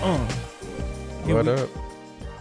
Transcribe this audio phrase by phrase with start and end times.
[0.00, 0.26] Uh.
[1.26, 1.68] Here What we, up?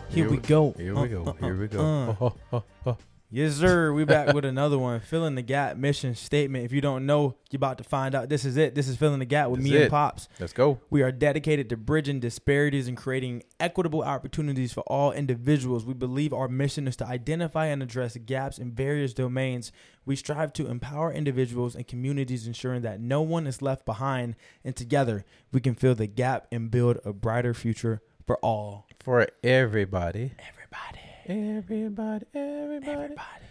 [0.09, 0.73] Here, we go.
[0.77, 1.23] Here Uh, we go.
[1.25, 1.79] uh, Here we uh, go.
[1.81, 2.15] uh.
[2.21, 2.97] Oh, oh, oh.
[3.29, 3.91] Yes, sir.
[3.91, 5.01] We back with another one.
[5.01, 6.63] Filling the gap mission statement.
[6.63, 8.29] If you don't know, you're about to find out.
[8.29, 8.73] This is it.
[8.73, 9.91] This is filling the gap with me and.
[9.91, 10.29] Pops.
[10.39, 10.79] Let's go.
[10.89, 15.85] We are dedicated to bridging disparities and creating equitable opportunities for all individuals.
[15.85, 19.73] We believe our mission is to identify and address gaps in various domains.
[20.05, 24.37] We strive to empower individuals and communities, ensuring that no one is left behind.
[24.63, 28.87] And together, we can fill the gap and build a brighter future for all.
[29.01, 30.31] For everybody.
[30.39, 31.06] Everybody.
[31.27, 32.25] Everybody.
[32.33, 32.91] Everybody.
[32.91, 33.43] Everybody.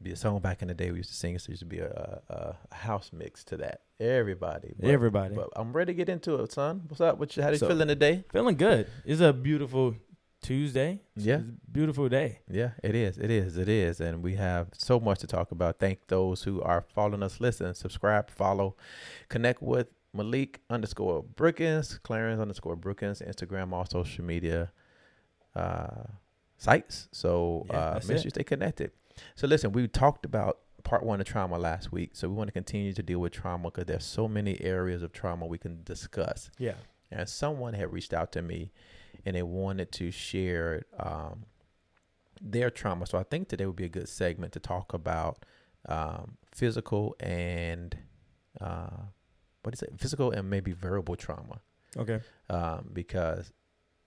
[0.00, 1.36] Be a song back in the day we used to sing.
[1.38, 3.80] So there used to be a, a, a house mix to that.
[3.98, 4.74] Everybody.
[4.78, 5.34] But, Everybody.
[5.34, 6.82] But I'm ready to get into it, son.
[6.86, 7.18] What's up?
[7.18, 8.24] What you, how you So- feeling today?
[8.32, 8.86] Feeling good.
[9.04, 9.96] It's a beautiful
[10.42, 11.00] Tuesday.
[11.16, 11.40] Yeah.
[11.72, 12.40] Beautiful day.
[12.48, 13.18] Yeah, it is.
[13.18, 13.56] It is.
[13.56, 13.98] It is.
[14.00, 15.78] And we have so much to talk about.
[15.80, 17.40] Thank those who are following us.
[17.40, 18.76] Listen, subscribe, follow,
[19.28, 24.70] connect with Malik underscore Brookins, Clarence underscore Brookins, Instagram, all social media
[25.56, 26.04] uh,
[26.64, 27.08] sites.
[27.12, 28.90] So Yeah, uh, make sure you stay connected.
[29.36, 32.10] So listen, we talked about part one of trauma last week.
[32.14, 35.12] So we want to continue to deal with trauma because there's so many areas of
[35.12, 36.74] trauma we can discuss Yeah.
[37.10, 38.70] and someone had reached out to me
[39.24, 41.44] and they wanted to share um,
[42.42, 43.06] their trauma.
[43.06, 45.44] So I think today would be a good segment to talk about
[45.88, 47.96] um, physical and
[48.60, 49.04] uh,
[49.62, 49.92] what is it?
[49.98, 51.60] Physical and maybe verbal trauma,
[51.96, 52.20] Okay.
[52.50, 53.52] um, because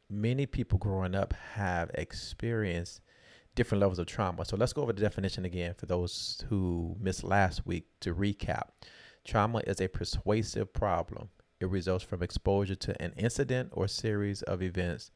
[0.10, 3.02] many people growing up have experienced
[3.56, 4.46] different levels of trauma.
[4.46, 8.70] So let's go over the definition again for those who missed last week to recap.
[9.26, 11.30] Trauma is a persuasive problem.
[11.60, 15.12] It results from exposure to an incident or series of events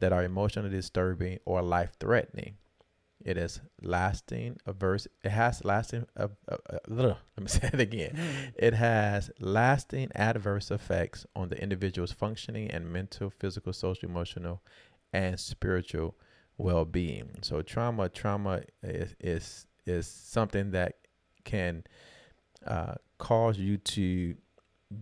[0.00, 2.56] that are emotionally disturbing or life threatening.
[3.24, 5.06] It is lasting adverse.
[5.24, 6.06] It has lasting.
[6.16, 8.18] Uh, uh, uh, let me say it again.
[8.56, 14.62] It has lasting adverse effects on the individual's functioning and mental, physical, social, emotional,
[15.12, 16.14] and spiritual
[16.58, 17.30] well-being.
[17.42, 20.94] So trauma, trauma is is, is something that
[21.44, 21.84] can
[22.66, 24.36] uh, cause you to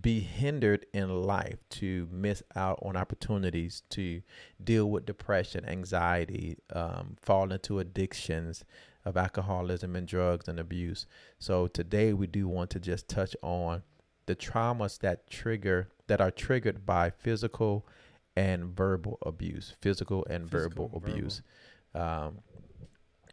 [0.01, 4.21] be hindered in life, to miss out on opportunities to
[4.63, 8.65] deal with depression, anxiety, um, fall into addictions
[9.05, 11.07] of alcoholism and drugs and abuse.
[11.39, 13.83] So today we do want to just touch on
[14.27, 17.87] the traumas that trigger that are triggered by physical
[18.37, 21.43] and verbal abuse, physical and Physical verbal abuse.
[21.95, 22.39] Um,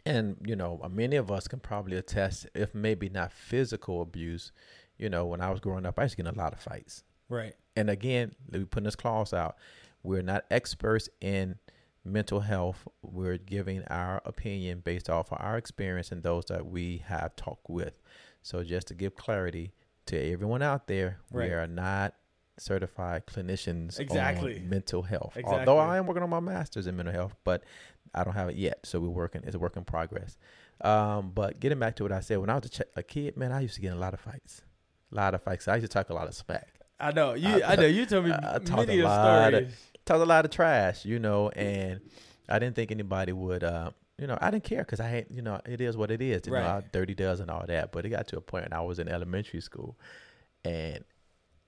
[0.06, 4.52] and you know, many of us can probably attest, if maybe not physical abuse.
[4.98, 6.60] You know, when I was growing up, I used to get in a lot of
[6.60, 7.04] fights.
[7.30, 7.56] Right.
[7.76, 9.56] And again, let me put this clause out.
[10.04, 11.56] We're not experts in
[12.06, 12.88] mental health.
[13.02, 17.70] We're giving our opinion based off of our experience and those that we have talked
[17.70, 18.00] with.
[18.44, 19.72] So just to give clarity
[20.08, 21.50] to everyone out there, Right.
[21.50, 22.14] we are not
[22.58, 24.58] certified clinicians Exactly.
[24.60, 25.38] on mental health.
[25.38, 25.60] Exactly.
[25.60, 27.64] Although I am working on my master's in mental health, but
[28.14, 28.86] I don't have it yet.
[28.86, 29.42] So we're working.
[29.46, 30.38] It's a work in progress.
[30.82, 33.38] Um, but getting back to what I said, when I was a, ch- a kid,
[33.38, 34.62] man, I used to get in a lot of fights.
[35.14, 35.68] A lot of fights.
[35.68, 36.68] I used to talk a lot of smack.
[37.00, 37.48] I know you.
[37.64, 39.76] I- I, know you told me I- I talked many a lot of- stories.
[40.06, 42.02] talked a lot of trash, you know, and
[42.50, 45.42] I didn't think anybody would, uh, you know, I didn't care because I had, you
[45.42, 46.62] know, it is what it is, you Right.
[46.64, 47.92] know, I dirty does and all that.
[47.92, 49.98] But it got to a point when I was in elementary school,
[50.66, 51.04] and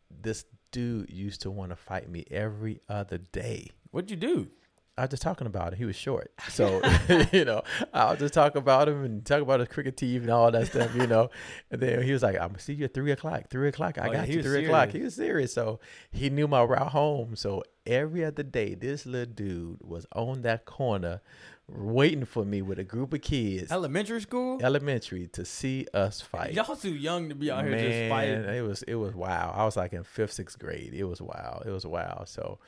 [0.10, 3.70] this dude used to want to fight me every other day.
[3.92, 4.50] What'd you do?
[4.98, 5.78] I was just talking about him.
[5.80, 6.82] He was short, so
[7.34, 7.64] you know,
[7.94, 10.68] I was just talking about him and talk about his cricket team and all that
[10.68, 11.30] stuff, you know.
[11.72, 13.50] And then he was like, "I'm gonna see you at three o'clock.
[13.50, 13.98] Three o'clock.
[13.98, 14.44] I Oh, got he you.
[14.44, 15.80] Three o'clock." He was serious, so
[16.12, 17.36] he knew my route home.
[17.36, 21.22] So every other day, this little dude was on that corner,
[21.68, 24.60] waiting for me with a group of kids, Elementary school.
[24.64, 26.54] elementary, to see us fight.
[26.54, 28.44] Y'all too young to be out here just Man, fighting.
[28.56, 29.54] it was it was wow.
[29.56, 30.94] I was like in fifth, sixth grade.
[30.94, 31.62] It was wow.
[31.66, 32.24] It was wow.
[32.26, 32.60] So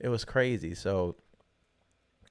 [0.00, 0.74] it was crazy.
[0.74, 1.16] So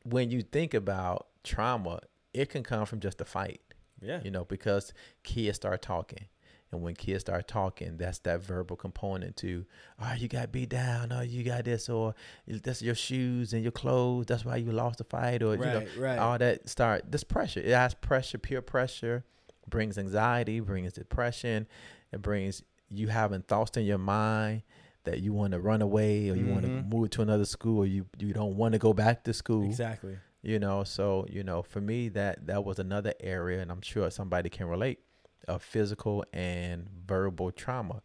[0.03, 2.01] when you think about trauma,
[2.33, 3.61] it can come from just a fight,
[4.01, 4.21] Yeah.
[4.23, 6.27] you know, because kids start talking.
[6.71, 9.65] And when kids start talking, that's that verbal component to,
[9.99, 12.13] oh, you got beat down, oh, you got this, or
[12.47, 14.27] that's your shoes and your clothes.
[14.27, 15.97] That's why you lost the fight, or you know, Right.
[15.97, 16.19] Right.
[16.19, 19.23] all that start this pressure it has pressure peer pressure
[19.67, 21.67] brings anxiety brings depression
[22.11, 24.61] it brings you having thoughts in your mind
[25.05, 27.85] that you want to run away or you want to move to another school or
[27.85, 30.17] you you don't want to go back to school Exactly.
[30.41, 34.09] you know so you know for me that that was another area and i'm sure
[34.11, 34.99] somebody can relate
[35.47, 38.01] of physical and verbal trauma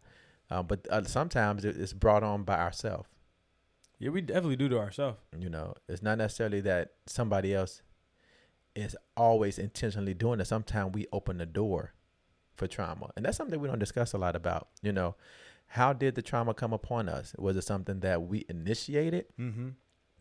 [0.49, 3.09] uh, but uh, sometimes it- it's brought on by ourselves
[3.99, 5.17] Yeah, we definitely do to ourselves.
[5.37, 7.81] you know, it's not necessarily that somebody else
[8.75, 10.45] is always intentionally doing it.
[10.47, 11.93] Sometimes we open the door
[12.55, 13.09] for trauma.
[13.15, 14.67] And that's something we don't discuss a lot about.
[14.81, 15.15] You know,
[15.67, 17.33] how did the trauma come upon us?
[17.37, 19.25] Was it something that we initiated?
[19.39, 19.69] Mm-hmm.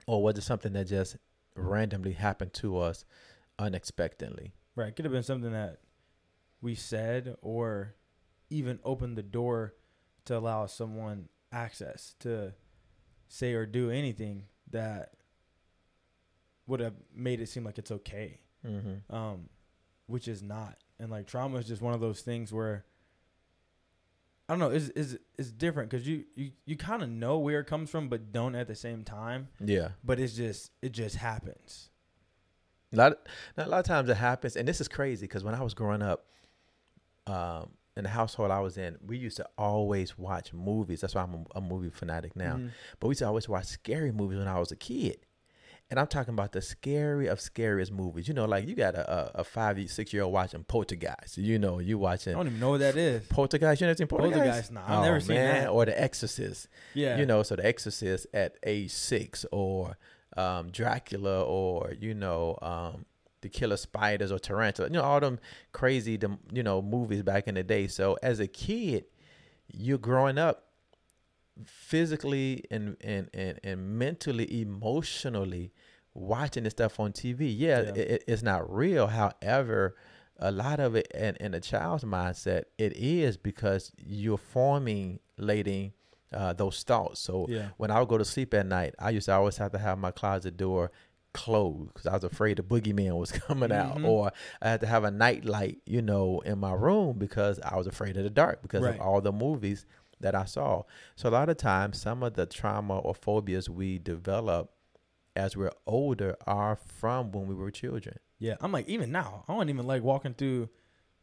[0.07, 1.17] or was it something that just
[1.55, 3.05] randomly happened to us
[3.59, 4.53] unexpectedly?
[4.77, 4.89] Right.
[4.89, 5.79] It could have been something that
[6.61, 7.95] we said or
[8.51, 9.75] even opened the door
[10.25, 12.55] to allow someone access to
[13.29, 15.13] say or do anything that
[16.67, 18.41] would have made it seem like it's okay.
[18.67, 19.15] Mm-hmm.
[19.15, 19.49] Um,
[20.07, 20.79] which is not.
[20.99, 22.85] And like trauma is just one of those things where
[24.49, 27.61] I don't know, is is is different because you you you kind of know where
[27.61, 29.49] it comes from, but don't at the same time.
[29.59, 29.91] Yeah.
[30.05, 31.91] But it's just it just happens.
[32.93, 35.55] A lot, of, a lot of times it happens, and this is crazy because when
[35.55, 36.27] I was growing up,
[37.27, 41.01] um, in the household I was in, we used to always watch movies.
[41.01, 42.55] That's why I'm a, a movie fanatic now.
[42.57, 42.71] Mhm.
[43.01, 45.19] But we used to always watch scary movies when I was a kid.
[45.91, 48.27] And I'm talking about the scary of scariest movies.
[48.27, 51.37] You know, like you got a, a, a five, six year old watching Poltergeist.
[51.37, 52.35] You know, you watching.
[52.35, 53.27] I don't even know what that is.
[53.27, 53.81] Poltergeist.
[53.81, 54.39] You never seen Poltergeist?
[54.39, 55.69] Poltergeist, nah, I've never seen that.
[55.69, 56.69] Or The Exorcist.
[56.95, 57.19] Yeah.
[57.19, 59.97] You know, so The Exorcist at age six, or
[60.37, 63.05] um, Dracula, or you know, um,
[63.43, 64.89] The Killer Spiders, or Tarantula.
[64.89, 65.39] You know, all them
[65.73, 66.19] crazy,
[66.53, 67.89] you know, movies back in the day.
[67.89, 69.05] So as a kid,
[69.73, 70.65] you're growing up
[71.65, 75.73] physically and and and, and mentally, emotionally
[76.15, 77.53] watching this stuff on TV.
[77.57, 77.93] Yeah, Yeah.
[77.95, 79.07] It, it's not real.
[79.09, 79.95] However.
[80.41, 85.93] A lot of it, in, in a child's mindset, it is because you're formulating
[86.33, 87.21] uh, those thoughts.
[87.21, 87.69] So Yeah.
[87.77, 89.97] when I would go to sleep at night, I used to always have to have
[89.99, 90.91] my closet door
[91.35, 94.05] closed because I was afraid the boogeyman was coming out, Mhm.
[94.09, 97.77] or I had to have a night light, you know, in my room because I
[97.77, 98.97] was afraid of the dark because Right.
[98.97, 99.87] of all the movies
[100.21, 100.83] that I saw.
[101.17, 104.71] So a lot of times, some of the trauma or phobias we develop
[105.37, 108.19] as we're older are from when we were children.
[108.39, 108.55] Yeah.
[108.61, 110.69] I'm like, even now, I don't even like walking through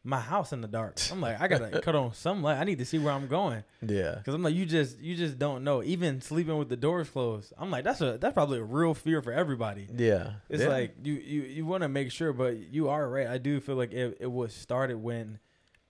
[0.04, 0.98] my house in the dark.
[1.12, 2.58] I'm like, I gotta cut on some light.
[2.58, 3.62] I need to see where I'm going.
[3.86, 4.16] Yeah.
[4.24, 5.82] Cause I'm like, you just you just don't know.
[5.82, 9.22] Even sleeping with the doors closed, I'm like, that's a that's probably a real fear
[9.22, 9.86] for everybody.
[9.96, 10.32] Yeah.
[10.48, 10.68] It's Yeah.
[10.70, 13.28] like you you you want to make sure, but you are right.
[13.28, 15.38] I do feel like it it was started when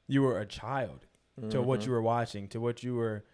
[0.07, 1.07] you were a child
[1.51, 1.87] to what Mhm.
[1.87, 3.25] you were watching, to what you were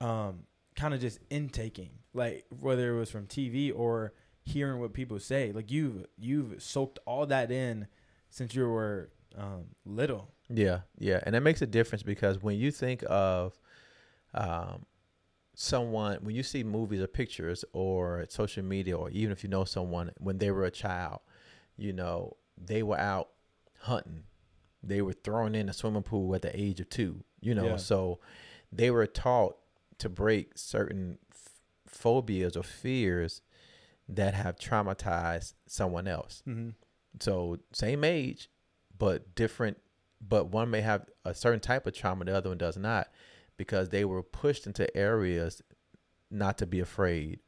[0.00, 0.44] um
[0.76, 4.12] kind of just intaking, like whether it was from TV or
[4.44, 5.52] hearing what people say.
[5.52, 7.86] Like you've you've soaked all that in
[8.30, 10.28] since you were um little.
[10.48, 13.58] Yeah, yeah, and that makes a difference because when you think of
[14.34, 14.84] um,
[15.54, 19.64] someone, when you see movies or pictures or social media, or even if you know
[19.64, 21.20] someone when they were a child,
[21.76, 23.30] you know they were out
[23.80, 24.24] hunting,
[24.82, 27.76] they were thrown in a swimming pool at the age of two, you know, Yeah.
[27.76, 28.18] so
[28.72, 29.56] they were taught
[29.98, 31.48] to break certain f-
[31.86, 33.42] phobias or fears
[34.08, 36.42] that have traumatized someone else.
[36.46, 36.70] Mm-hmm.
[37.20, 38.50] So same age,
[38.96, 39.78] but different.
[40.20, 43.08] But one may have a certain type of trauma, the other one does not,
[43.56, 45.62] because they were pushed into areas
[46.30, 47.40] not to be afraid.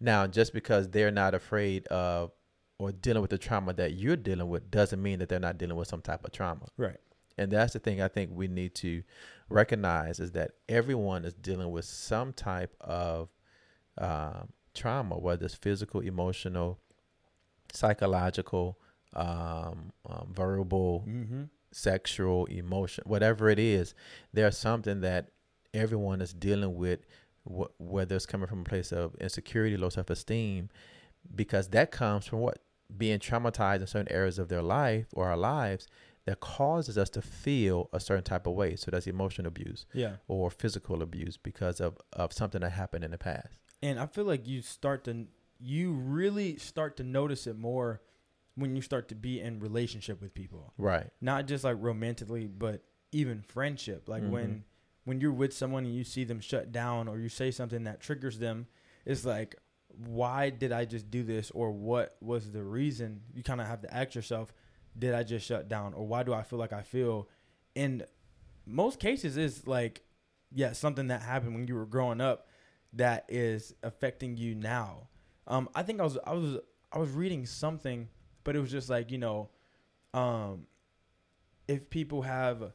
[0.00, 2.32] Now, just because they're not afraid of
[2.78, 5.76] or dealing with the trauma that you're dealing with, doesn't mean that they're not dealing
[5.76, 6.66] with some type of trauma.
[6.76, 6.96] Right.
[7.36, 9.02] And that's the thing I think we need to
[9.48, 13.28] recognize is that everyone is dealing with some type of
[13.98, 16.78] um, trauma, whether it's physical, emotional,
[17.72, 18.78] psychological,
[19.14, 21.42] um, um, verbal, Mm-hmm.
[21.72, 23.94] sexual, emotion, whatever it is.
[24.32, 25.30] There's something that
[25.72, 27.00] everyone is dealing with,
[27.44, 30.68] wh- whether it's coming from a place of insecurity, low self esteem,
[31.34, 32.58] because that comes from what?
[32.96, 35.88] Being traumatized in certain areas of their life or our lives
[36.26, 38.76] that causes us to feel a certain type of way.
[38.76, 40.16] So that's emotional abuse Yeah.
[40.28, 43.58] or physical abuse because of, of something that happened in the past.
[43.82, 45.26] And I feel like you start to
[45.60, 48.00] you really start to notice it more
[48.56, 50.72] when you start to be in relationship with people.
[50.78, 51.10] Right.
[51.20, 54.08] Not just like romantically, but even friendship.
[54.08, 54.62] Like when Mhm.
[55.04, 58.00] when you're with someone and you see them shut down or you say something that
[58.00, 58.66] triggers them,
[59.04, 59.56] it's like
[60.06, 63.20] why did I just do this or what was the reason?
[63.32, 64.52] You kind of have to ask yourself,
[64.98, 67.28] did I just shut down or why do I feel like I feel?
[67.74, 68.04] In
[68.66, 70.02] most cases is like
[70.54, 72.46] yeah, something that happened when you were growing up
[72.92, 75.08] that is affecting you now.
[75.48, 76.58] Um, I think I was I was
[76.92, 78.08] I was reading something,
[78.44, 79.50] but it was just like you know,
[80.14, 80.66] um,
[81.66, 82.72] if people have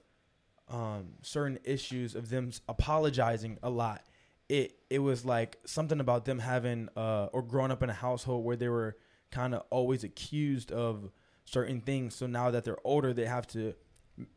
[0.67, 4.03] um, certain issues of them apologizing a lot,
[4.49, 8.43] it it was like something about them having uh, or growing up in a household
[8.43, 8.97] where they were
[9.31, 11.11] kind of always accused of
[11.49, 12.15] certain things.
[12.15, 13.73] So now that they're older, they have to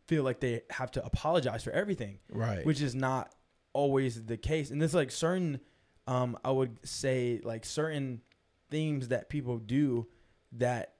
[0.06, 2.64] feel like they have to apologize for everything Right.
[2.64, 3.34] which is not
[3.72, 4.70] always the case.
[4.70, 5.60] And there's like certain,
[6.06, 8.22] um, I would say like certain
[8.70, 10.06] themes that people do
[10.52, 10.94] that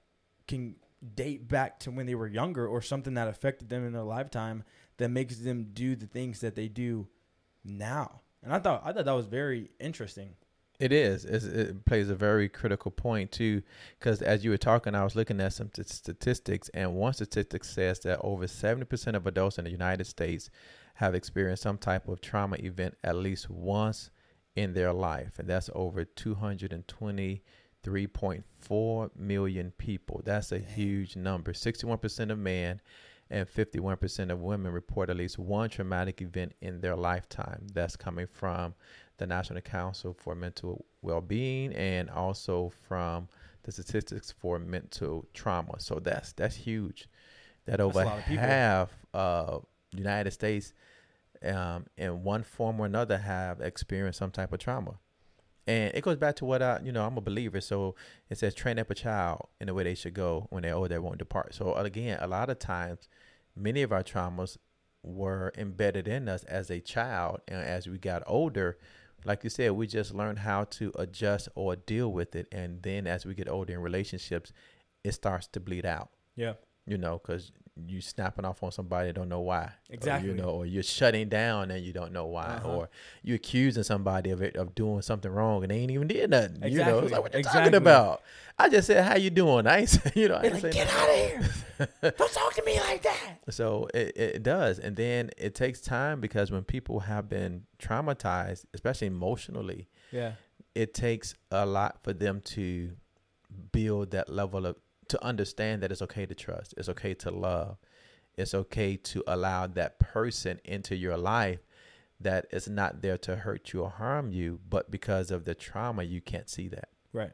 [0.47, 0.75] can
[1.15, 4.63] date back to when they were younger or something that affected them in their lifetime
[4.97, 7.07] that makes them do the things that they do
[7.63, 8.21] now.
[8.43, 10.35] And I thought I thought that was very interesting.
[10.79, 11.23] It is.
[11.23, 13.61] It's, it plays a very critical point too,
[13.99, 17.63] because as you were talking, I was looking at some t- statistics, and one statistic
[17.63, 20.49] says that over seventy percent of adults in the United States
[20.95, 24.09] have experienced some type of trauma event at least once
[24.55, 30.21] in their life, and that's over two hundred and twenty-three point four million people.
[30.25, 31.53] That's a huge number.
[31.53, 32.81] Sixty-one percent of men
[33.29, 37.65] and 51% of women report at least one traumatic event in their lifetime.
[37.73, 38.75] That's coming from
[39.23, 43.29] the National Council for Mental Well-being and also from
[43.63, 45.79] the statistics for mental trauma.
[45.79, 47.07] So that's that's huge.
[47.65, 50.73] That over half of the United States,
[51.41, 54.95] um, in one form or another, have experienced some type of trauma.
[55.65, 57.61] And it goes back to what I, you know, I'm a believer.
[57.61, 57.95] So
[58.29, 60.47] it says train up a child in the way they should go.
[60.49, 61.55] When they're old, they won't depart.
[61.55, 63.07] So again, a lot of times,
[63.55, 64.57] many of our traumas
[65.03, 68.77] were embedded in us as a child, and as we got older,
[69.25, 72.47] like you said, we just learn how to adjust or deal with it.
[72.51, 74.51] And then as we get older in relationships,
[75.03, 76.09] it starts to bleed out.
[76.35, 76.53] Yeah.
[76.85, 77.51] You know, because
[77.87, 81.27] you snapping off on somebody don't know why exactly or, you know or you're shutting
[81.27, 82.69] down and you don't know why uh-huh.
[82.69, 82.89] or
[83.23, 86.57] you're accusing somebody of it of doing something wrong and they ain't even did nothing
[86.61, 86.71] exactly.
[86.71, 86.99] you know?
[86.99, 87.61] It's like what you exactly.
[87.61, 88.21] talking about?
[88.59, 89.65] I just said how you doing?
[89.67, 91.49] I ain't you know I ain't like, get out of here.
[92.17, 93.37] Don't talk to me like that.
[93.49, 98.65] So it, it does and then it takes time because when people have been traumatized
[98.73, 100.33] especially emotionally yeah.
[100.75, 102.91] it takes a lot for them to
[103.71, 104.75] build that level of
[105.09, 107.77] to understand that it's okay to trust, it's okay to love,
[108.37, 111.59] it's okay to allow that person into your life
[112.19, 116.03] that is not there to hurt you or harm you, but because of the trauma,
[116.03, 116.89] you can't see that.
[117.11, 117.31] Right.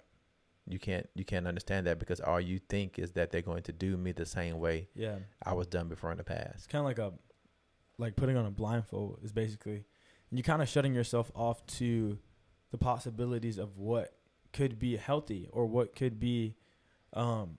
[0.67, 3.71] You can't you can't understand that because all you think is that they're going to
[3.71, 5.15] do me the same way yeah.
[5.43, 6.53] I was done before in the past.
[6.55, 7.13] It's kind of like a
[7.97, 9.85] like putting on a blindfold is basically
[10.31, 12.19] you're kind of shutting yourself off to
[12.71, 14.13] the possibilities of what
[14.53, 16.55] could be healthy or what could be
[17.13, 17.57] um,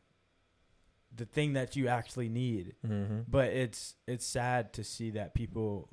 [1.15, 2.75] the thing that you actually need.
[2.87, 3.21] Mm-hmm.
[3.29, 5.89] But it's it's sad to see that people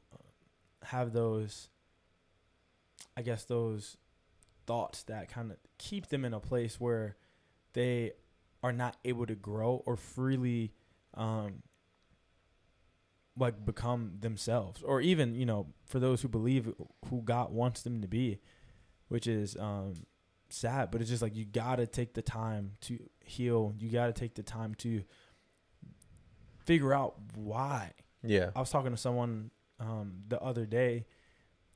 [0.83, 1.69] have those,
[3.15, 3.97] I guess, those
[4.65, 7.15] thoughts that kind of keep them in a place where
[7.73, 8.11] they
[8.63, 10.73] are not able to grow or freely
[11.13, 11.63] um,
[13.37, 16.73] like become themselves or even you know for those who believe
[17.09, 18.39] who god wants them to be
[19.09, 19.93] which is um,
[20.53, 23.73] sad, but it's just like you gotta take the time to heal.
[23.79, 25.03] You gotta take the time to
[26.65, 27.93] figure out why.
[28.23, 28.51] Yeah.
[28.55, 31.05] I was talking to someone um, the other day,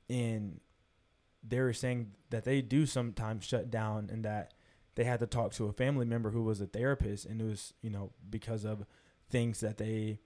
[0.10, 0.60] and
[1.48, 4.54] they were saying that they do sometimes shut down, and that
[4.96, 7.74] they had to talk to a family member who was a therapist, and it was
[7.82, 8.86] you know because of
[9.30, 10.20] things that they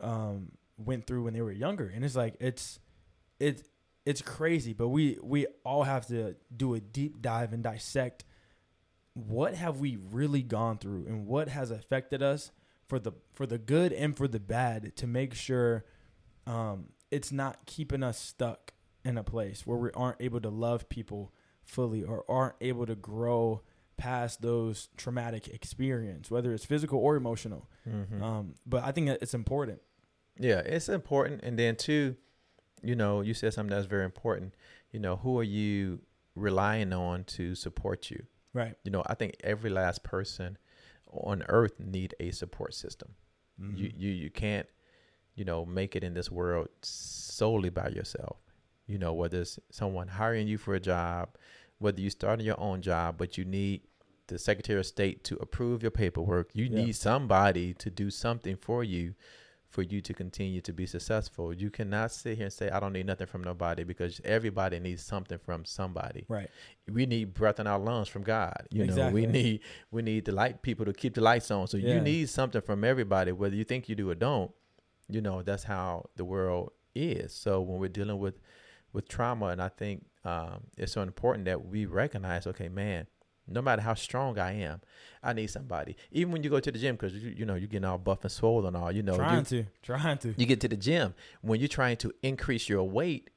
[0.00, 2.78] um, went through when they were younger, and it's like it's
[3.38, 3.62] it's
[4.10, 8.24] it's crazy, but we we all have to do a deep dive and dissect
[9.14, 12.50] what have we really gone through and what has affected us
[12.88, 15.84] for the for the good and for the bad to make sure
[16.48, 18.72] um, it's not keeping us stuck
[19.04, 22.96] in a place where we aren't able to love people fully or aren't able to
[22.96, 23.62] grow
[23.96, 27.70] past those traumatic experience, whether it's physical or emotional.
[27.88, 28.20] Mm-hmm.
[28.20, 29.80] Um, but I think it's important.
[30.36, 32.16] Yeah, it's important, and then too
[32.82, 34.54] you know, you said something that's very important.
[34.92, 36.00] You know, who are you
[36.34, 38.24] relying on to support you?
[38.52, 38.74] Right.
[38.84, 40.58] You know, I think every last person
[41.12, 43.14] on earth need a support system.
[43.60, 43.76] Mm-hmm.
[43.76, 44.66] You you you can't,
[45.34, 48.38] you know, make it in this world solely by yourself.
[48.86, 51.36] You know, whether it's someone hiring you for a job,
[51.78, 53.82] whether you starting your own job, but you need
[54.26, 56.50] the Secretary of State to approve your paperwork.
[56.54, 56.84] You yeah.
[56.84, 59.14] need somebody to do something for you
[59.70, 61.54] for you to continue to be successful.
[61.54, 65.02] You cannot sit here and say, I don't need nothing from nobody because everybody needs
[65.02, 66.26] something from somebody.
[66.28, 66.50] Right.
[66.90, 68.66] We need breath in our lungs from God.
[68.70, 69.22] You exactly.
[69.22, 69.60] know, we need
[69.92, 71.68] we need the light people to keep the lights on.
[71.68, 71.94] So yeah.
[71.94, 74.50] you need something from everybody, whether you think you do or don't.
[75.08, 77.32] You know, that's how the world is.
[77.32, 78.40] So when we're dealing with
[78.92, 83.06] with trauma and I think um, it's so important that we recognize, okay, man,
[83.50, 84.80] no matter how strong I am,
[85.22, 85.96] I need somebody.
[86.10, 88.22] Even when you go to the gym, because you, you know you're getting all buff
[88.22, 88.92] and swollen and all.
[88.92, 90.34] You know, trying to, trying to.
[90.36, 93.30] You get to the gym when you're trying to increase your weight,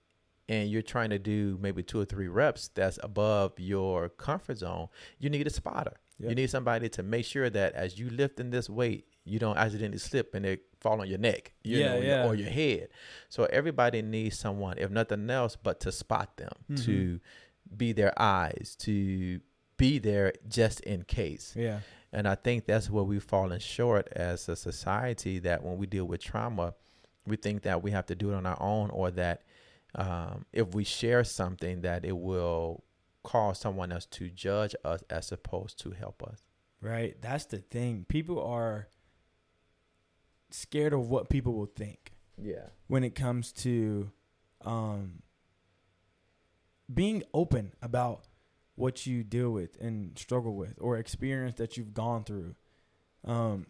[0.48, 4.88] and you're trying to do maybe two or three reps that's above your comfort zone.
[5.20, 5.98] You need a spotter.
[6.20, 6.30] Yep.
[6.30, 9.58] You need somebody to make sure that as you lift in this weight, you don't
[9.58, 12.28] accidentally slip and it fall on your neck, you yeah, know, yeah.
[12.28, 12.90] or your head.
[13.30, 16.86] So everybody needs someone, if nothing else, but to spot them, mm-hmm.
[16.86, 17.20] to
[17.76, 19.40] be their eyes, to
[19.78, 21.54] be there just in case.
[21.56, 21.80] Yeah.
[22.12, 26.06] And I think that's where we've fallen short as a society that when we deal
[26.06, 26.76] with trauma,
[27.26, 29.42] we think that we have to do it on our own or that
[29.96, 32.84] um, if we share something that it will
[33.24, 36.42] cause someone else to judge us as opposed to help us.
[36.82, 37.16] Right.
[37.22, 38.06] That's the thing.
[38.10, 38.88] People are
[40.52, 42.68] scared of what people will think Yeah.
[42.88, 44.12] when it comes to
[44.62, 45.24] um,
[46.94, 48.26] being open about
[48.76, 52.56] what you deal with and struggle with or experience that you've gone through.
[53.26, 53.68] Um,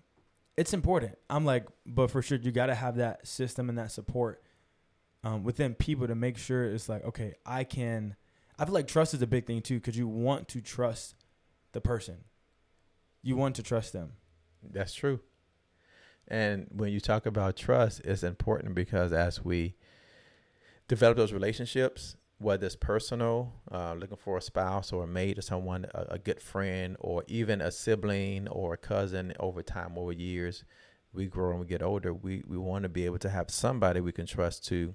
[0.55, 1.17] it's important.
[1.29, 4.43] I'm like, but for sure, you got to have that system and that support
[5.24, 8.15] um, within people to make sure it's like, okay, I can.
[8.60, 11.15] I feel like trust is a big thing too because you want to trust
[11.72, 12.17] the person.
[13.24, 14.13] You want to trust them.
[14.62, 15.22] That's true.
[16.27, 19.75] And when you talk about trust, it's important because as we
[20.88, 25.41] develop those relationships, whether it's personal, uh, looking for a spouse or a mate or
[25.41, 30.12] someone, a, a good friend, or even a sibling or a cousin over time, over
[30.12, 30.63] years,
[31.13, 32.13] we grow and we get older.
[32.13, 34.93] We, we want to be able to have somebody we can trust to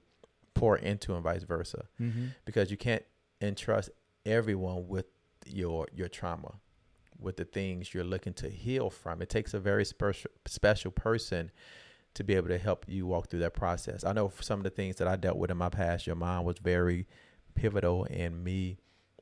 [0.54, 2.26] pour into and vice versa Mm-hmm.
[2.44, 3.04] because you can't
[3.40, 3.90] entrust
[4.26, 5.06] everyone with
[5.46, 6.54] your your trauma
[7.20, 11.50] with the things you're looking to heal from it takes a very special special person
[12.14, 14.70] to be able to help you walk through that process i know some of the
[14.70, 17.06] things that i dealt with in my past your mom was very
[17.58, 18.78] pivotal in me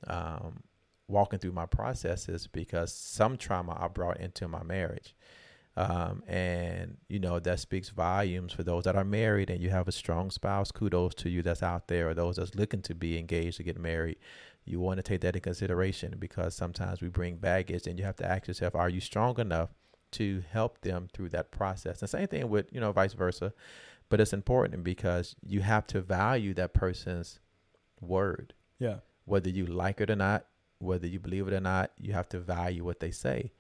[0.07, 0.63] um,
[1.09, 5.15] walking through my processes because some trauma i brought into my marriage.
[5.79, 9.89] Um, and you know that speaks volumes for those that are married and you have
[9.89, 13.19] a strong spouse kudos to you that's out there or those that's looking to be
[13.19, 14.17] engaged to get married.
[14.65, 18.17] You want to take that in consideration because sometimes we bring baggage and you have
[18.17, 19.71] to ask yourself are you strong enough
[20.13, 22.01] to help them through that process?
[22.01, 23.53] The same thing with you know vice versa
[24.09, 27.41] but it's important because you have to value that person's
[28.01, 28.99] word Yeah.
[29.25, 30.47] whether you like it or not,
[30.79, 33.53] whether you believe it or not, you have to value what they say.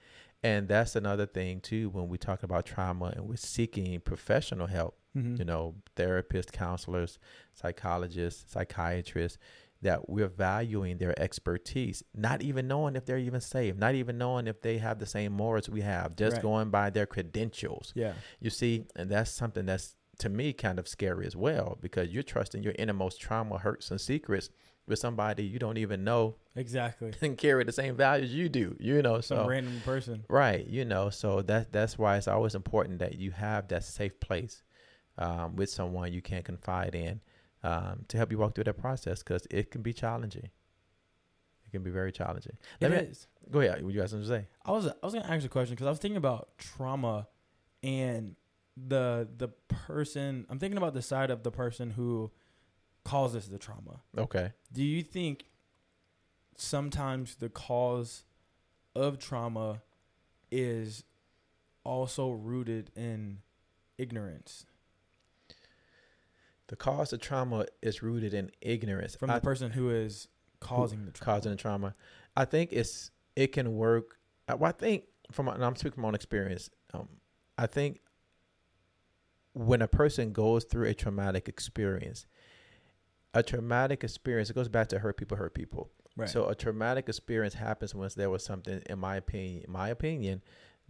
[0.43, 4.99] And that's another thing too when we talk about trauma and we're seeking professional help,
[5.16, 5.37] Mm-hmm.
[5.37, 7.19] you know, therapists, counselors,
[7.55, 9.39] psychologists, psychiatrists,
[9.82, 14.47] that we're valuing their expertise, not even knowing if they're even saved, not even knowing
[14.47, 16.43] if they have the same morals we have, just Right.
[16.43, 17.93] going by their credentials.
[17.95, 18.15] Yeah.
[18.41, 22.23] You see, and that's something that's to me kind of scary as well because you're
[22.23, 24.50] trusting your innermost trauma, hurts, and secrets
[24.87, 27.13] with somebody you don't even know Exactly.
[27.21, 28.76] and carry the same values you do.
[28.79, 30.25] You know, Some so random person.
[30.31, 34.19] right, you know, so that that's why it's always important that you have that safe
[34.21, 34.63] place
[35.19, 37.21] um, with someone you can confide in
[37.63, 40.49] um, to help you walk through that process because it can be challenging.
[41.67, 42.57] It can be very challenging.
[42.81, 43.26] It me is.
[43.50, 43.83] go ahead.
[43.83, 44.47] What you got something to say?
[44.65, 47.26] I was I was gonna ask you a question because I was thinking about trauma
[47.83, 48.37] and
[48.76, 50.47] the the person.
[50.50, 52.30] I'm thinking about the side of the person who
[53.04, 54.00] causes the trauma.
[54.17, 54.52] Okay.
[54.73, 55.47] Do you think
[56.56, 58.25] sometimes the cause
[58.95, 59.82] of trauma
[60.50, 61.04] is
[61.84, 63.39] also rooted in
[63.99, 64.65] ignorance
[66.69, 69.15] The cause of trauma is rooted in ignorance.
[69.17, 70.26] from I- the person who is
[70.60, 71.25] causing the trauma?
[71.39, 71.95] causing the trauma.
[72.36, 74.19] I think it's it can work.
[74.49, 76.71] uh, Well, I think from and I'm speaking from my own experience.
[76.93, 77.08] Um,
[77.58, 78.00] I think
[79.56, 82.26] when a person goes through a traumatic experience,
[83.32, 85.90] a traumatic experience it goes back to hurt people hurt people.
[86.14, 86.28] Right.
[86.28, 90.42] So a traumatic experience happens once there was something, in my opinion, in my opinion,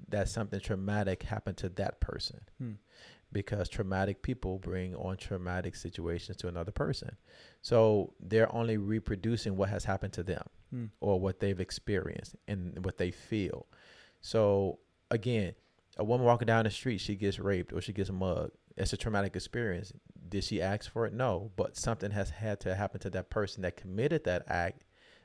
[0.09, 2.73] that something traumatic happened to that person Hmm.
[3.33, 7.17] because traumatic people bring on traumatic situations to another person.
[7.63, 10.87] So they're only reproducing what has happened to them Hmm.
[11.01, 13.67] or what they've experienced and what they feel.
[14.21, 15.55] So again,
[15.97, 18.53] a woman walking down the street, she gets raped or she gets mugged.
[18.77, 19.93] It's a traumatic experience.
[20.29, 21.15] Did she ask for it?
[21.15, 24.85] No, but something has had to happen to that person that committed that act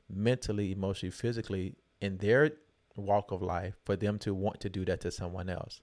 [0.10, 2.52] mentally, emotionally, physically in their
[2.96, 5.82] walk of life for them to want to do that to someone else.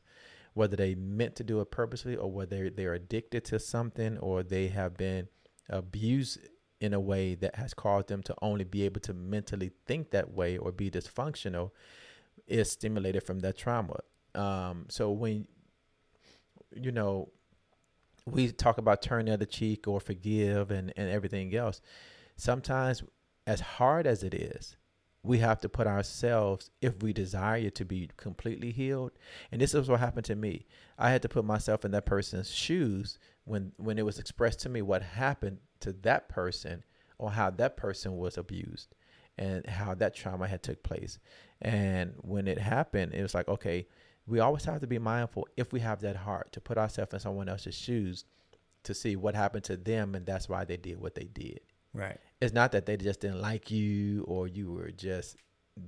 [0.54, 4.68] Whether they meant to do it purposely or whether they're addicted to something or they
[4.68, 5.28] have been
[5.68, 6.38] abused
[6.80, 10.30] in a way that has caused them to only be able to mentally think that
[10.30, 11.70] way or be dysfunctional
[12.46, 14.00] is stimulated from that trauma.
[14.38, 15.46] Um, so when
[16.74, 17.30] you know
[18.24, 21.80] we talk about turn the other cheek or forgive and, and everything else,
[22.36, 23.02] sometimes
[23.46, 24.76] as hard as it is,
[25.22, 29.12] we have to put ourselves, if we desire to be completely healed.
[29.50, 30.66] And this is what happened to me.
[30.98, 34.68] I had to put myself in that person's shoes when when it was expressed to
[34.68, 36.84] me what happened to that person
[37.18, 38.94] or how that person was abused
[39.36, 41.18] and how that trauma had took place.
[41.62, 43.86] And when it happened, it was like, okay,
[44.28, 47.20] we always have to be mindful if we have that heart to put ourselves in
[47.20, 48.24] someone else's shoes
[48.84, 51.60] to see what happened to them and that's why they did what they did.
[51.92, 52.18] right.
[52.40, 55.36] It's not that they just didn't like you or you were just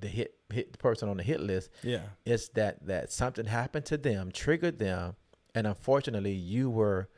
[0.01, 1.71] the hit hit person on the hit list.
[1.83, 2.03] Yeah.
[2.25, 5.15] It's that that something happened to them, triggered them,
[5.55, 7.09] and unfortunately you were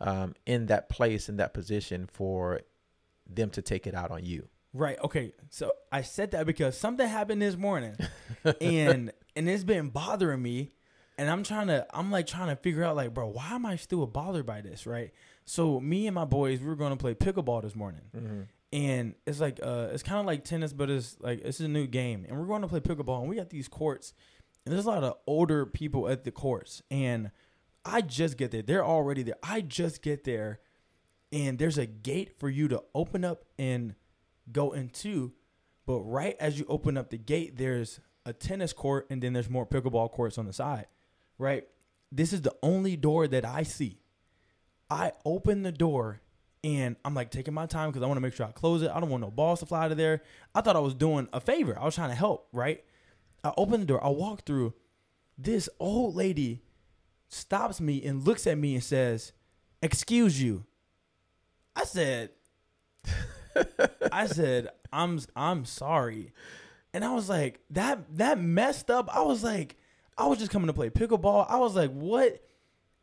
[0.00, 2.60] um, in that place in that position for
[3.28, 4.48] them to take it out on you.
[4.72, 4.98] Right.
[5.02, 5.32] Okay.
[5.50, 7.96] So I said that because something happened this morning,
[8.60, 10.70] and and it's been bothering me,
[11.16, 13.76] and I'm trying to I'm like trying to figure out like, bro, why am I
[13.76, 14.86] still bothered by this?
[14.86, 15.12] Right.
[15.44, 18.40] So me and my boys, we were going to play pickleball this morning, Mm-hmm.
[18.72, 21.86] and it's like uh, it's kind of like tennis, but it's like it's a new
[21.86, 24.12] game, and we're going to play pickleball, and we got these courts,
[24.66, 27.30] and there's a lot of older people at the courts, and
[27.84, 29.36] I just get there, they're already there.
[29.42, 30.60] I just get there,
[31.32, 33.94] and there's a gate for you to open up and
[34.52, 35.32] go into,
[35.86, 39.48] but right as you open up the gate, there's a tennis court, and then there's
[39.48, 40.86] more pickleball courts on the side,
[41.38, 41.66] right?
[42.12, 43.98] This is the only door that I see.
[44.90, 46.20] I open the door
[46.64, 48.90] and I'm like taking my time because I want to make sure I close it.
[48.92, 50.22] I don't want no balls to fly out of there.
[50.54, 51.78] I thought I was doing a favor.
[51.78, 52.82] I was trying to help, right?
[53.44, 54.04] I open the door.
[54.04, 54.74] I walk through.
[55.36, 56.62] This old lady
[57.28, 59.32] stops me and looks at me and says,
[59.82, 60.64] "Excuse you."
[61.76, 62.30] I said,
[64.12, 66.32] I said, "I'm I'm sorry,"
[66.98, 69.08] and I was like, that that messed up.
[69.14, 69.76] I was like,
[70.18, 71.46] I was just coming to play pickleball.
[71.48, 72.42] I was like, what?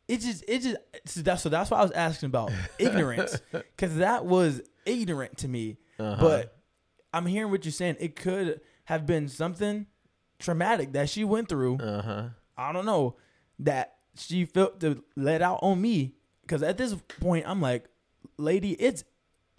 [0.06, 3.96] It just it just so that's so that's why I was asking about ignorance because
[3.96, 5.78] that was ignorant to me.
[5.98, 6.16] Uh-huh.
[6.20, 6.58] But
[7.14, 7.96] I'm hearing what you're saying.
[7.98, 9.86] It could have been something
[10.38, 11.78] traumatic that she went through.
[11.78, 12.28] uh huh.
[12.58, 13.16] I don't know
[13.60, 17.86] that she felt to let out on me because at this point I'm like,
[18.36, 19.04] lady, it's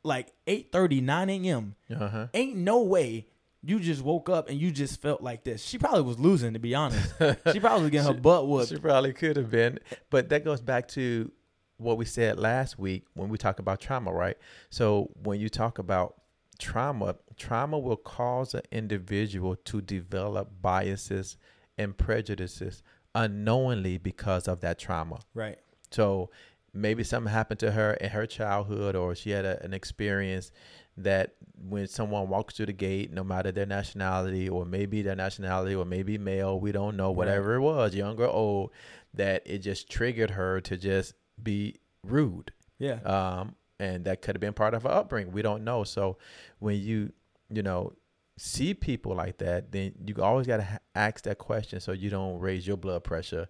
[0.04, 1.76] like 8:30, 9 a.m.
[1.90, 2.28] Uh huh.
[2.36, 3.26] Ain't no way
[3.68, 5.62] you just woke up and you just felt like this.
[5.62, 7.14] She probably was losing, to be honest.
[7.52, 8.70] She probably was getting her butt whooped.
[8.70, 11.32] She probably could have been, but that goes back to
[11.78, 14.38] what we said last week when we talk about trauma, right?
[14.70, 16.16] So when you talk about
[16.60, 21.38] trauma, trauma will cause an individual to develop biases
[21.78, 22.82] and prejudices
[23.14, 25.20] unknowingly because of that trauma.
[25.34, 25.60] Right.
[25.92, 26.30] So
[26.74, 30.52] maybe something happened to her in her childhood, or she had a, an experience
[30.98, 31.36] that
[31.70, 35.86] when someone walks through the gate, no matter their nationality, or maybe their nationality, or
[35.86, 38.72] maybe male, we don't know, whatever it was, young or old,
[39.14, 42.52] that it just triggered her to just be rude.
[42.80, 43.00] Yeah.
[43.04, 45.34] Um, and that could have been part of her upbringing.
[45.34, 45.84] We don't know.
[45.84, 46.18] So
[46.60, 47.12] when you,
[47.50, 47.94] you know,
[48.38, 52.10] see people like that, then you always got to ha- ask that question so you
[52.10, 53.48] don't raise your blood pressure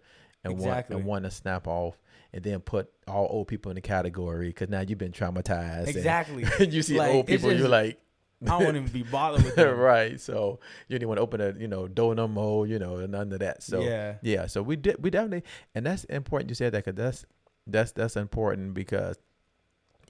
[0.48, 0.96] and Exactly.
[0.96, 1.98] want and want to snap off
[2.34, 5.88] and then put all old people in the category because now you've been traumatized.
[5.88, 6.46] Exactly.
[6.60, 8.00] And, you see Like, old people, you're like,
[8.46, 9.76] I don't even be bothered with them.
[9.78, 10.20] right.
[10.20, 13.32] So you didn't want to open a, you know, door no more, you know, none
[13.34, 13.64] of that.
[13.64, 14.16] So yeah.
[14.22, 17.26] yeah, so we did we definitely and that's important you said that cuz that's
[17.66, 19.18] that's that's important because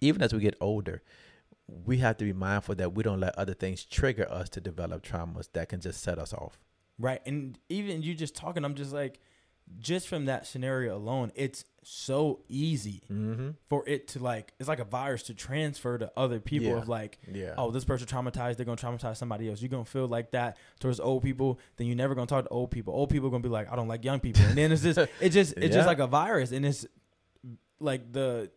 [0.01, 1.01] even as we get older,
[1.67, 5.03] we have to be mindful that we don't let other things trigger us to develop
[5.03, 6.59] traumas that can just set us off.
[6.99, 7.21] Right.
[7.25, 9.19] And even you just talking, I'm just like,
[9.79, 13.55] just from that scenario alone, it's so easy Mhm.
[13.69, 16.77] for it to like, it's like a virus to transfer to other people Yeah.
[16.77, 17.53] of like, Yeah.
[17.57, 19.61] oh, this person traumatized, they're gonna traumatize somebody else.
[19.61, 22.71] You're gonna feel like that towards old people, then you're never gonna talk to old
[22.71, 22.93] people.
[22.93, 24.41] Old people gonna be like, I don't like young people.
[24.43, 25.67] And then it's just it's just it's Yeah.
[25.69, 26.85] just like a virus and it's
[27.79, 28.51] like the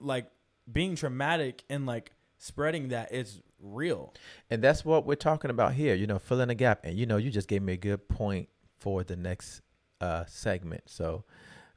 [0.00, 0.30] like
[0.70, 4.12] being traumatic and like spreading that is real.
[4.50, 6.80] And that's what we're talking about here, you know, filling a gap.
[6.84, 9.62] And you know, you just gave me a good point for the next
[10.00, 10.82] uh segment.
[10.86, 11.24] So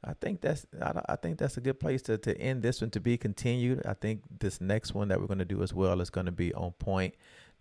[0.02, 2.90] I think that's I, I think that's a good place to, to end this one
[2.90, 3.82] to be continued.
[3.84, 6.32] I think this next one that we're going to do as well is going to
[6.32, 7.14] be on point.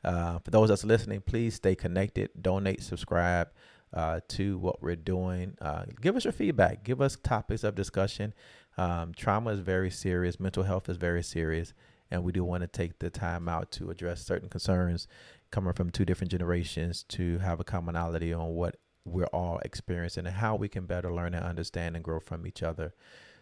[0.03, 3.49] Uh, for those that's listening, please stay connected, donate, subscribe
[3.93, 5.57] uh, to what we're doing.
[5.59, 6.83] Uh, give us your feedback.
[6.83, 8.33] Give us topics of discussion.
[8.77, 10.39] Um, trauma is very serious.
[10.39, 11.73] Mental health is very serious,
[12.09, 15.07] and we do want to take the time out to address certain concerns
[15.51, 18.77] coming from two different generations to have a commonality on what
[19.11, 22.61] we're all experiencing and how we can better learn and understand and grow from each
[22.63, 22.93] other.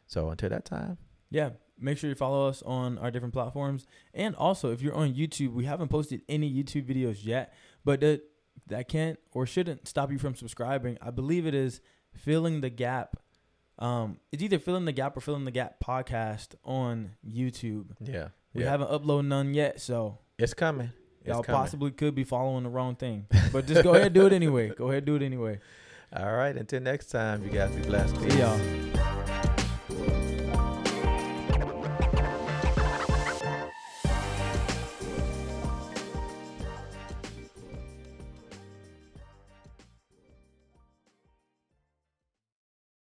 [0.06, 0.97] So until that time,
[1.30, 1.51] Yeah.
[1.80, 3.86] Make sure you follow us on our different platforms.
[4.12, 7.53] And also, if you're on YouTube, we haven't posted any YouTube videos yet,
[7.86, 8.21] but that,
[8.65, 10.97] that can't or shouldn't stop you from subscribing.
[11.03, 11.80] I believe it is
[12.15, 13.17] Filling the Gap.
[13.77, 17.91] Um, it's either Filling the Gap or Filling the Gap podcast on YouTube.
[18.03, 18.71] yeah, We yeah.
[18.71, 20.89] haven't uploaded none yet, so it's coming.
[21.27, 21.61] It's y'all coming.
[21.61, 23.25] possibly could be following the wrong thing.
[23.51, 24.69] But just go ahead and do it anyway.
[24.69, 25.59] Go ahead and do it anyway.
[26.15, 26.55] All right.
[26.55, 28.15] Until next time, you guys be blessed.
[28.21, 28.59] See y'all.